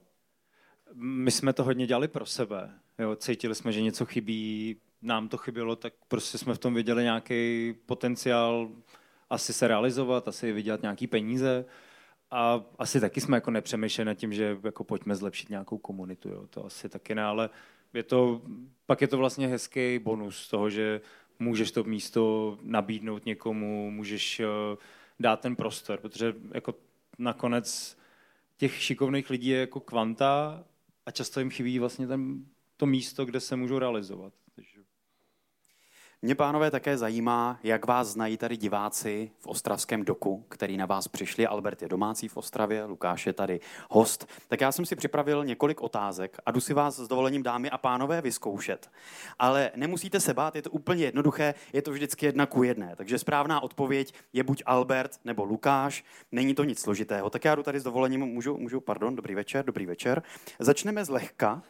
[0.94, 2.70] My jsme to hodně dělali pro sebe.
[2.98, 7.02] Jo, cítili jsme, že něco chybí, nám to chybělo, tak prostě jsme v tom viděli
[7.02, 8.68] nějaký potenciál
[9.30, 11.64] asi se realizovat, asi vydělat nějaký peníze.
[12.30, 16.46] A asi taky jsme jako nepřemýšleli nad tím, že jako pojďme zlepšit nějakou komunitu, jo.
[16.50, 17.50] to asi taky ne, ale
[17.94, 18.42] je to,
[18.86, 21.00] pak je to vlastně hezký bonus toho, že
[21.38, 24.46] můžeš to místo nabídnout někomu, můžeš uh,
[25.20, 26.74] dát ten prostor, protože jako
[27.18, 27.98] nakonec
[28.56, 30.64] těch šikovných lidí je jako kvanta
[31.06, 32.44] a často jim chybí vlastně ten,
[32.76, 34.32] to místo, kde se můžou realizovat.
[36.22, 41.08] Mě, pánové, také zajímá, jak vás znají tady diváci v Ostravském doku, který na vás
[41.08, 41.46] přišli.
[41.46, 44.28] Albert je domácí v Ostravě, Lukáš je tady host.
[44.48, 47.78] Tak já jsem si připravil několik otázek a jdu si vás s dovolením dámy a
[47.78, 48.90] pánové vyzkoušet.
[49.38, 52.96] Ale nemusíte se bát, je to úplně jednoduché, je to vždycky jedna ku jedné.
[52.96, 57.30] Takže správná odpověď je buď Albert nebo Lukáš, není to nic složitého.
[57.30, 60.22] Tak já jdu tady s dovolením, můžu, můžu pardon, dobrý večer, dobrý večer.
[60.58, 61.62] Začneme zlehka.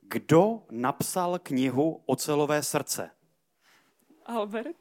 [0.00, 3.10] Kdo napsal knihu Ocelové srdce?
[4.26, 4.76] Albert?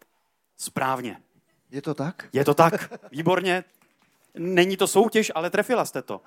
[0.58, 1.22] Správně.
[1.72, 2.30] Je to tak?
[2.34, 2.94] Je to tak.
[3.12, 3.64] Výborně.
[4.38, 6.22] Není to soutěž, ale trefila jste to.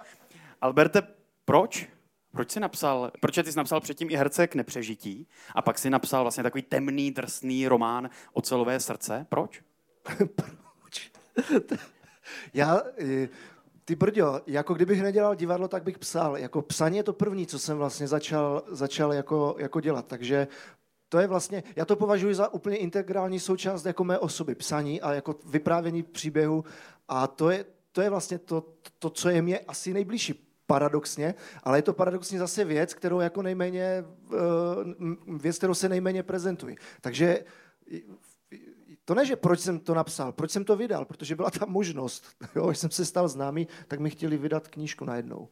[0.60, 1.02] Alberte,
[1.44, 1.88] proč?
[2.32, 6.24] Proč jsi napsal, proč jsi napsal předtím i Herce k nepřežití a pak si napsal
[6.24, 9.26] vlastně takový temný, drsný román Ocelové srdce?
[9.28, 9.62] Proč?
[10.36, 11.12] Proč?
[12.54, 13.28] Já, eh,
[13.84, 16.36] ty brďo, jako kdybych nedělal divadlo, tak bych psal.
[16.36, 20.06] Jako psaní je to první, co jsem vlastně začal, začal jako, jako dělat.
[20.06, 20.48] Takže
[21.08, 25.14] to je vlastně, já to považuji za úplně integrální součást jako mé osoby, psaní a
[25.14, 26.64] jako vyprávění příběhu
[27.08, 28.64] a to je, to je vlastně to,
[28.98, 33.42] to, co je mě asi nejbližší paradoxně, ale je to paradoxně zase věc, kterou jako
[33.42, 34.36] nejméně, eh,
[35.38, 36.76] věc, kterou se nejméně prezentuji.
[37.00, 37.44] Takže
[39.04, 42.24] to ne, že proč jsem to napsal, proč jsem to vydal, protože byla ta možnost.
[42.56, 45.48] Jo, když jsem se stal známý, tak mi chtěli vydat knížku najednou.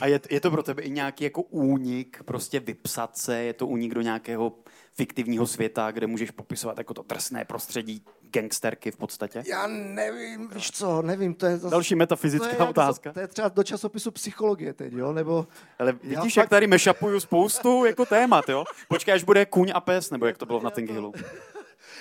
[0.00, 3.66] A je, je to pro tebe i nějaký jako únik, prostě vypsat se, je to
[3.66, 4.52] únik do nějakého
[4.94, 9.42] fiktivního světa, kde můžeš popisovat jako to drsné prostředí gangsterky v podstatě?
[9.46, 13.12] Já nevím, víš co, nevím, to je zase, Další metafyzická to je, otázka.
[13.12, 15.46] To je třeba do časopisu psychologie teď, jo, nebo...
[15.78, 18.64] Ale vidíš, jak fakt- tady mešapuju spoustu jako témat, jo?
[18.88, 21.12] Počkej, až bude kůň a pes, nebo jak to bylo v Notting Hillu.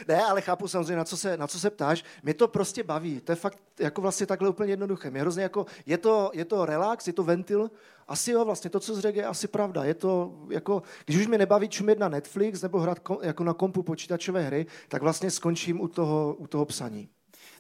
[0.08, 2.04] Ne, ale chápu samozřejmě, na co, se, na co se ptáš.
[2.24, 3.22] Mě to prostě baví.
[3.22, 5.12] To je fakt jako vlastně takhle úplně jednoduché.
[5.12, 7.72] Mě hrozně jako, je to, je to relax, je to ventil.
[8.08, 9.84] Asi jo, vlastně to, co jsi řekl, je asi pravda.
[9.84, 13.54] Je to jako, když už mě nebaví čumět na Netflix nebo hrát kom, jako na
[13.54, 17.10] kompu počítačové hry, tak vlastně skončím u toho, u toho psaní.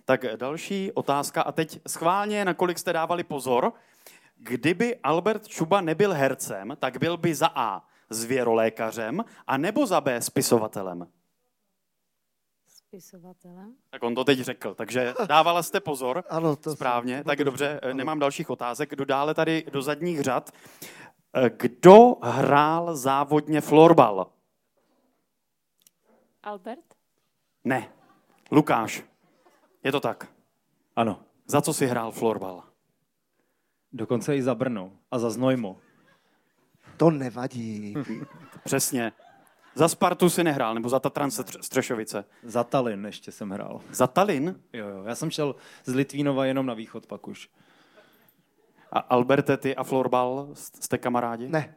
[0.05, 3.73] Tak další otázka a teď schválně, nakolik jste dávali pozor.
[4.37, 10.21] Kdyby Albert Čuba nebyl hercem, tak byl by za A zvěrolékařem a nebo za B
[10.21, 11.07] spisovatelem.
[12.93, 13.75] Spisovatelem?
[13.89, 16.23] Tak on to teď řekl, takže dávala jste pozor.
[16.29, 18.95] Ano, to Správně, tak dobře, nemám dalších otázek.
[18.95, 20.51] Jdu dále tady do zadních řad.
[21.33, 24.31] Eh, Kdo hrál závodně florbal?
[26.43, 26.93] Albert?
[27.63, 27.89] Ne.
[28.51, 29.03] Lukáš.
[29.83, 30.27] Je to tak.
[30.95, 32.63] Ano, Za co si hrál florbal?
[33.93, 35.77] dokonce i za Brno a za Znojmo.
[36.97, 37.95] To nevadí.
[38.63, 39.11] Přesně.
[39.79, 42.25] Za Spartu si nehrál, nebo za Tatran Stř- Střešovice.
[42.43, 43.81] Za Tallinn ještě jsem hrál.
[43.91, 44.61] Za Tallinn?
[44.73, 45.03] Jo, jo.
[45.03, 47.49] Já jsem šel z Litvínova jenom na východ pak už.
[48.91, 51.49] A Alberte, ty a florbal, jste kamarádi?
[51.49, 51.75] Ne.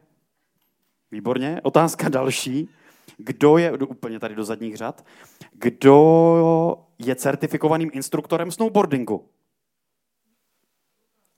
[1.11, 1.61] Výborně.
[1.63, 2.69] Otázka další.
[3.17, 5.05] Kdo je, jdu úplně tady do zadních řad,
[5.51, 9.29] kdo je certifikovaným instruktorem snowboardingu?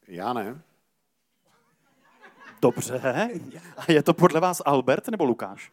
[0.08, 0.62] Já ne.
[2.62, 3.02] Dobře.
[3.78, 5.72] A je to podle vás Albert nebo Lukáš?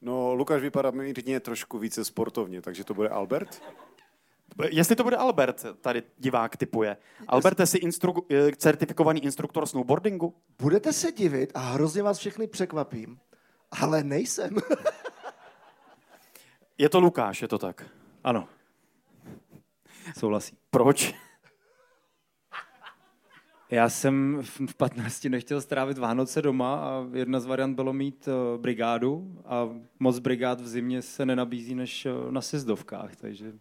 [0.00, 3.62] No, Lukáš vypadá mírně trošku více sportovně, takže to bude Albert.
[4.70, 6.96] Jestli to bude Albert, tady divák typuje.
[7.28, 10.34] Alberte si instru- eh, certifikovaný instruktor snowboardingu?
[10.58, 13.20] Budete se divit a hrozně vás všechny překvapím,
[13.70, 14.56] ale nejsem.
[16.78, 17.84] Je to Lukáš, je to tak.
[18.24, 18.48] Ano.
[20.18, 20.56] Souhlasí.
[20.70, 21.14] Proč?
[23.72, 28.58] Já jsem v 15 nechtěl strávit Vánoce doma a jedna z variant bylo mít eh,
[28.58, 33.52] brigádu a moc brigád v zimě se nenabízí než eh, na sjezdovkách, takže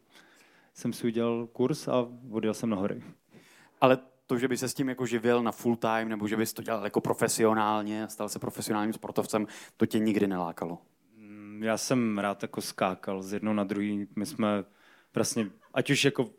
[0.74, 3.04] jsem si udělal kurz a odjel jsem na hory.
[3.82, 3.98] Ale
[4.28, 6.62] to, že by se s tím jako živil na full time, nebo že bys to
[6.62, 9.48] dělal jako profesionálně, stal se profesionálním sportovcem,
[9.78, 10.78] to tě nikdy nelákalo.
[11.18, 14.08] Mm, Já jsem rád jako skákal z jednoho na druhý.
[14.16, 14.64] My jsme
[15.16, 16.30] vlastně, ať už jako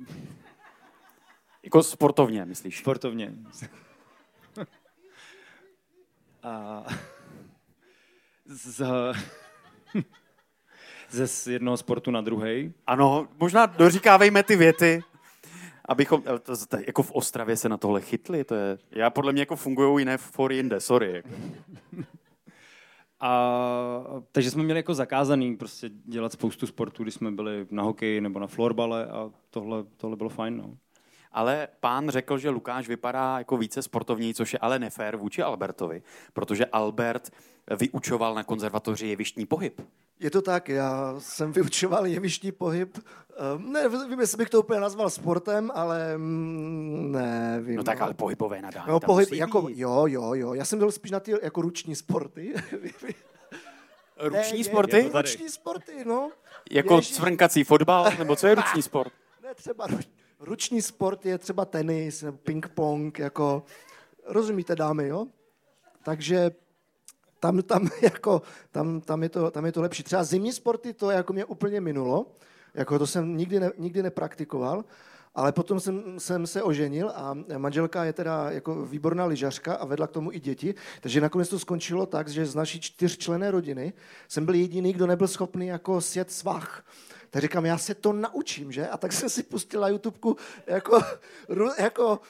[1.62, 2.78] Jako sportovně, myslíš?
[2.78, 3.34] sportovně.
[6.42, 6.84] A
[8.46, 8.82] z,
[11.10, 12.72] ze z jednoho sportu na druhý.
[12.86, 15.02] Ano, možná doříkávejme ty věty,
[15.88, 19.42] abychom, to, to, jako v Ostravě se na tohle chytli, to je, já podle mě
[19.42, 21.12] jako fungují jiné for jinde, sorry.
[21.12, 21.28] Jako.
[23.20, 28.20] A, takže jsme měli jako zakázaný prostě dělat spoustu sportů, když jsme byli na hokeji
[28.20, 30.56] nebo na florbale a tohle, tohle bylo fajn.
[30.56, 30.76] No.
[31.32, 36.02] Ale pán řekl, že Lukáš vypadá jako více sportovní, což je ale nefér vůči Albertovi,
[36.32, 37.30] protože Albert
[37.76, 39.80] vyučoval na konzervatoři jevištní pohyb.
[40.20, 42.98] Je to tak, já jsem vyučoval jevištní pohyb.
[43.56, 47.76] Ehm, Ne, vím, jestli bych to úplně nazval sportem, ale mm, ne, vím.
[47.76, 50.54] No tak ale pohybové nadání No, pohyb, jako, jo, jo, jo.
[50.54, 52.54] Já jsem byl spíš na ty jako ruční sporty.
[54.20, 54.96] Ruční Ne, sporty?
[54.96, 56.30] Je, je, ruční sporty, no.
[56.70, 57.14] Jako Ježíš.
[57.16, 58.10] cvrnkací fotbal?
[58.18, 59.12] Nebo co je ruční sport?
[59.42, 59.98] Ne, třeba ru,
[60.44, 63.62] ruční sport je třeba tenis nebo ping-pong, jako,
[64.26, 65.26] rozumíte dámy, jo?
[66.04, 66.50] Takže
[67.40, 70.02] tam, tam, jako, tam, tam, je to, tam je to lepší.
[70.02, 72.26] Třeba zimní sporty, to jako mě úplně minulo,
[72.74, 74.84] jako to jsem nikdy, ne, nikdy nepraktikoval,
[75.34, 80.06] ale potom jsem, jsem se oženil a manželka je teda jako výborná lyžařka a vedla
[80.06, 83.92] k tomu i děti, takže nakonec to skončilo tak, že z naší čtyřčlené rodiny
[84.28, 86.84] jsem byl jediný, kdo nebyl schopný jako sjet svah.
[87.32, 88.88] Tak říkám, já se to naučím, že?
[88.88, 91.00] A tak jsem si pustil na YouTubeku jako,
[91.78, 92.20] jako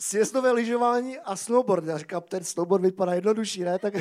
[0.00, 1.84] sjezdové lyžování a snowboard.
[1.86, 3.78] Já říkám, ten snowboard vypadá jednodušší, ne?
[3.78, 3.94] Tak,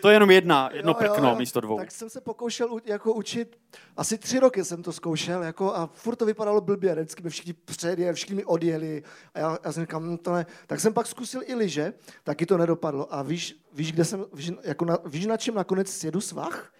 [0.00, 1.36] To je jenom jedna, jedno Jo, prkno jo.
[1.36, 1.76] místo dvou.
[1.78, 3.58] Tak jsem se pokoušel jako učit,
[3.96, 7.52] asi tři roky jsem to zkoušel jako, a furt to vypadalo blbě, vždycky mi všichni
[7.52, 9.02] předjeli, všichni mi odjeli
[9.34, 10.46] a já, já jsem říkal, "Hm, to ne.
[10.66, 11.92] Tak jsem pak zkusil i lyže,
[12.24, 13.14] taky to nedopadlo.
[13.14, 16.72] A víš, víš, kde jsem, víš, jako na, víš na čem nakonec sjedu svah?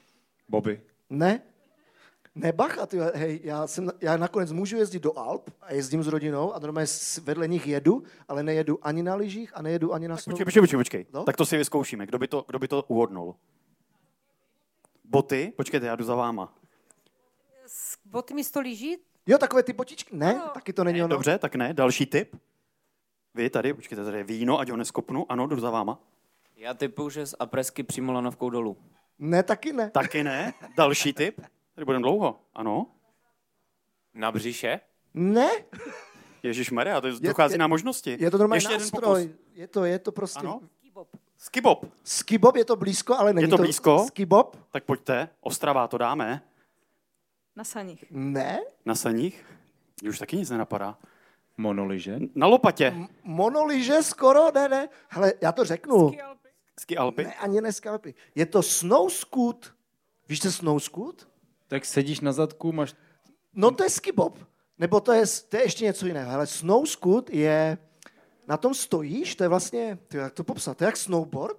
[0.49, 0.81] Bobby.
[1.11, 1.43] Ne.
[2.39, 6.07] Ne, bacha, ty, hej, já, jsem, já nakonec můžu jezdit do Alp a jezdím s
[6.07, 10.09] rodinou a normálně s- vedle nich jedu, ale nejedu ani na lyžích a nejedu ani
[10.09, 10.45] na Počkej, snowboardu.
[10.45, 11.07] počkej, počkej, počkej.
[11.13, 11.25] No?
[11.25, 12.07] Tak to si vyzkoušíme.
[12.07, 13.35] Kdo by to, kdo by to uhodnul?
[15.05, 15.53] Boty?
[15.57, 16.55] Počkejte, já jdu za váma.
[17.67, 18.97] S boty místo lyží?
[19.27, 20.17] Jo, takové ty botičky.
[20.17, 20.49] Ne, No.
[20.55, 21.09] taky to není ono.
[21.09, 21.75] Dobře, tak ne.
[21.75, 22.37] Další tip.
[23.35, 25.27] Vy tady, počkejte, tady je víno, ať ho neskopnu.
[25.33, 25.99] Ano, jdu za váma.
[26.57, 28.77] Já typuju, že z apresky přímo lanovkou dolů.
[29.19, 29.91] Ne, taky ne.
[29.91, 30.55] Taky ne.
[30.77, 31.41] Další tip.
[31.79, 32.41] Tady budeme dlouho.
[32.55, 32.87] Ano.
[34.15, 34.81] Na břiše?
[35.15, 35.51] Ne,
[36.43, 38.17] Ježíš Maria, to Je- dochází je- na možnosti.
[38.21, 39.27] je to normální Ještě jeden nástroj.
[39.29, 39.41] pokus.
[39.55, 40.39] Je to, je to prostě...
[40.41, 40.61] Ano.
[41.37, 41.85] Skibob.
[42.05, 44.05] Skibob je to blízko, ale není to blízko?
[44.07, 44.57] Skibob?
[44.71, 45.29] Tak pojďte.
[45.41, 46.43] Ostrava, to dáme.
[47.57, 48.05] Na saních.
[48.11, 48.61] Ne.
[48.85, 49.45] Na saních.
[50.09, 50.99] Už taky nic nenapadá.
[51.57, 52.19] Monoliže.
[52.35, 52.95] Na lopatě.
[53.25, 54.89] Monoliže skoro, ne, ne.
[55.09, 56.11] Hele, já to řeknu.
[56.81, 57.25] Ski Alpy.
[57.25, 58.15] Ne, ani ne skalpy.
[58.35, 59.75] Je to snow scoot.
[60.29, 61.29] Víš, co je snow scoot?
[61.69, 62.95] Tak sedíš na zadku, máš...
[63.55, 64.39] No to je skibob.
[64.79, 66.31] Nebo to je, to je ještě něco jiného.
[66.31, 67.79] Ale snow scoot je...
[68.49, 69.99] Na tom stojíš, to je vlastně...
[70.09, 70.77] Ty, jak to popsat?
[70.77, 71.57] To je jak snowboard.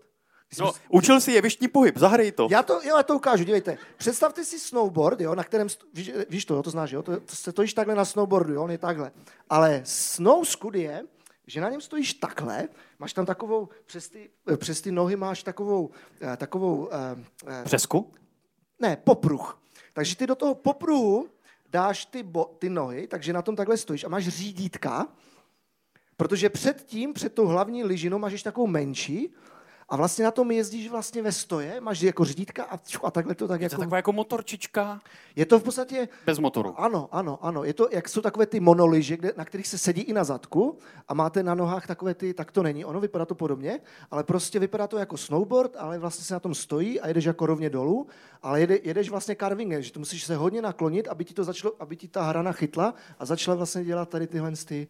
[0.60, 2.48] No, učil si jevištní pohyb, zahraj to.
[2.52, 3.78] Já to, jo, já to ukážu, dívejte.
[3.98, 7.36] Představte si snowboard, jo, na kterém, víš, víš to, jo, to znáš, jo, to, to
[7.36, 9.12] se stojíš takhle na snowboardu, jo, on je takhle.
[9.50, 11.04] Ale snow scoot je,
[11.48, 12.68] že na něm stojíš takhle,
[13.00, 15.90] máš tam takovou, přes ty, přes ty nohy máš takovou,
[16.22, 18.14] eh, takovou, eh, eh, Přesku?
[18.80, 19.62] ne, popruh.
[19.94, 21.30] Takže ty do toho popruhu
[21.70, 25.08] dáš ty, bo, ty nohy, takže na tom takhle stojíš a máš řídítka,
[26.18, 29.34] protože předtím, před tou hlavní lyžinou máš ještě takovou menší
[29.90, 33.36] a vlastně na tom jezdíš vlastně ve stoje, máš jako řídítka a, ču, a takhle
[33.36, 33.82] to tak To je jako...
[33.82, 35.02] taková jako motorčička?
[35.36, 36.74] Je to v podstatě, bez motoru.
[36.78, 40.02] ano, ano, ano, je to, jak jsou takové ty monoliže, kde, na kterých se sedí
[40.02, 43.36] i na zadku a máte na nohách takové ty, tak to není, ono vypadá to
[43.36, 43.80] podobně,
[44.12, 47.46] ale prostě vypadá to jako snowboard, ale vlastně se na tom stojí a jedeš jako
[47.46, 48.08] rovně dolů,
[48.44, 51.74] ale jede, jedeš vlastně carvingem, že to musíš se hodně naklonit, aby ti to začalo,
[51.80, 54.88] aby ti ta hrana chytla a začala vlastně dělat tady tyhle ty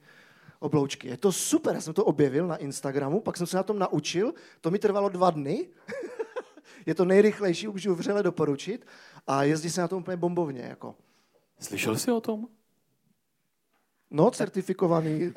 [0.60, 1.08] obloučky.
[1.08, 4.34] Je to super, já jsem to objevil na Instagramu, pak jsem se na tom naučil,
[4.62, 5.67] to mi trvalo dva dny,
[6.86, 8.86] je to nejrychlejší, můžu vřele doporučit
[9.28, 10.62] a jezdí se na tom úplně bombovně.
[10.62, 10.95] Jako.
[11.60, 12.48] Slyšel jsi o tom?
[14.12, 15.34] No, certifikovaný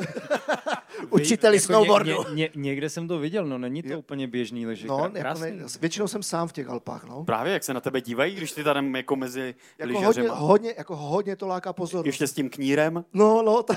[1.11, 2.11] učiteli Jako snowboardu.
[2.11, 3.99] Ně, ně, ně, někde jsem to viděl, no není to Jo.
[3.99, 7.25] úplně běžný, takže No, jako ne, většinou jsem sám v těch Alpách, no.
[7.25, 10.97] Právě, jak se na tebe dívají, když ty tady jako mezi Jako hodně, hodně, jako
[10.97, 12.07] hodně to láká pozornost.
[12.07, 13.05] Ještě s tím knírem.
[13.13, 13.75] No, no, ta...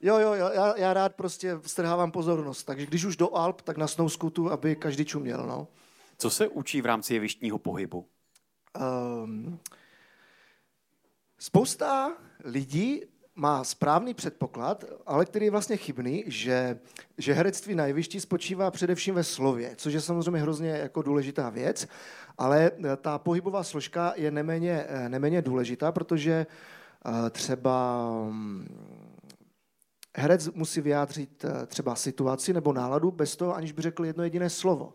[0.00, 3.76] jo, jo, jo, já, já rád prostě strhávám pozornost, takže když už do Alp, tak
[3.76, 5.68] na snowscootu, aby každý čuměl, no.
[6.18, 8.06] Co se učí v rámci jevištního pohybu?
[9.24, 9.58] Um,
[11.38, 13.02] spousta lidí
[13.38, 16.78] má správný předpoklad, ale který je vlastně chybný, že,
[17.18, 21.88] že herectví na jevišti spočívá především ve slově, což je samozřejmě hrozně jako důležitá věc,
[22.38, 29.07] ale eh, ta pohybová složka je neméně, eh, neméně důležitá, protože eh, třeba mm,
[30.18, 34.50] herec musí vyjádřit eh, třeba situaci nebo náladu bez toho, aniž by řekl jedno jediné
[34.50, 34.92] slovo.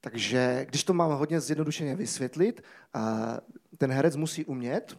[0.00, 2.62] Takže když to mám hodně zjednodušeně vysvětlit,
[2.94, 3.36] a
[3.78, 4.98] ten herec musí umět,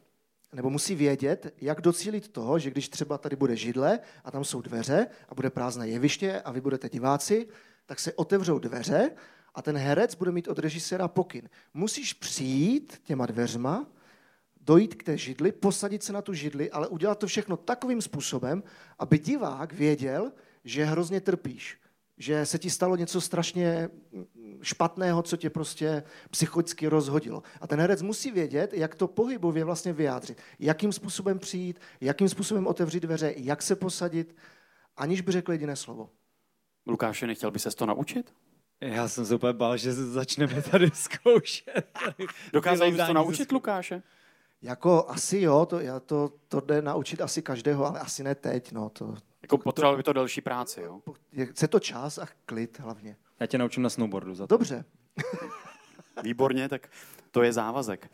[0.53, 4.61] nebo musí vědět, jak docílit toho, že když třeba tady bude židle a tam jsou
[4.61, 7.47] dveře a bude prázdné jeviště a vy budete diváci,
[7.85, 9.11] tak se otevřou dveře
[9.55, 11.49] a ten herec bude mít od režiséra pokyn.
[11.73, 13.87] Musíš přijít těma dveřma
[14.69, 18.63] dojít k té židli, posadit se na tu židli, ale udělat to všechno takovým způsobem,
[18.99, 20.31] aby divák věděl,
[20.63, 21.77] že hrozně trpíš,
[22.17, 23.89] že se ti stalo něco strašně
[24.61, 27.43] špatného, co tě prostě psychicky rozhodilo.
[27.61, 30.37] A ten herec musí vědět, jak to pohybově vlastně vyjádřit.
[30.59, 34.35] Jakým způsobem přijít, jakým způsobem otevřít dveře, jak se posadit,
[34.97, 36.09] aniž by řekl jediné slovo.
[36.87, 38.33] Lukáše, nechtěl by se to naučit?
[38.81, 41.97] Já jsem se úplně bál, že začneme tady zkoušet.
[42.53, 44.03] Dokázal bys to naučit, Lukáše?
[44.61, 48.71] Jako asi jo, to, já to, to jde naučit asi každého, ale asi ne teď.
[48.71, 50.99] No, to, Jako potřeboval by to delší práci, jo?
[51.31, 53.15] je- chce to čas a klid hlavně.
[53.39, 54.55] Já tě naučím na snowboardu za to.
[54.57, 54.85] Dobře.
[56.23, 56.89] Výborně, tak
[57.31, 58.11] to je závazek.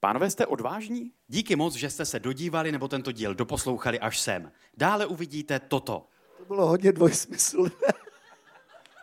[0.00, 1.12] Pánové, jste odvážní?
[1.28, 4.52] Díky moc, že jste se dodívali nebo tento díl doposlouchali až sem.
[4.76, 6.06] Dále uvidíte toto.
[6.38, 7.70] To bylo hodně dvojsmyslné.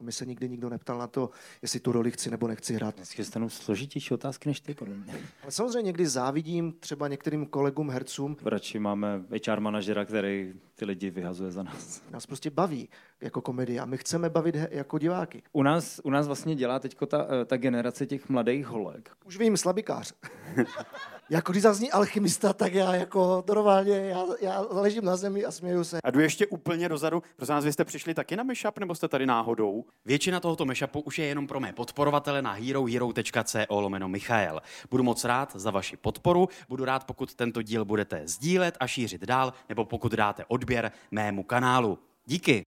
[0.03, 1.29] Mi se nikdy nikdo neptal na to,
[1.61, 2.95] jestli tu roli chci nebo nechci hrát.
[2.95, 5.13] Dneska dostanou složitější otázky než ty, podle mě.
[5.43, 11.09] Ale samozřejmě někdy závidím třeba některým kolegům hercům, Radši máme HR manažera, který ty lidi
[11.09, 12.01] vyhazuje za nás.
[12.11, 12.89] nás prostě baví
[13.21, 15.43] jako komedie a my chceme bavit jako diváky.
[15.51, 19.09] U nás, u nás vlastně dělá teď ta, eh, ta generace těch mladých holek.
[19.25, 20.13] Už vím, slabikář.
[21.33, 25.83] jako když zazní alchymista, tak já jako normálně, já, já ležím na zemi a směju
[25.83, 25.99] se.
[26.03, 27.23] A jdu ještě úplně dozadu.
[27.35, 29.85] Prosím vás, vy jste přišli taky na Mashup, nebo jste tady náhodou?
[30.05, 34.61] Většina tohoto mashupu už je jenom pro mé podporovatele na herohero.co lomeno Michael.
[34.91, 39.21] Budu moc rád za vaši podporu, budu rád, pokud tento díl budete sdílet a šířit
[39.21, 41.99] dál, nebo pokud dáte odběr mému kanálu.
[42.25, 42.63] Díky.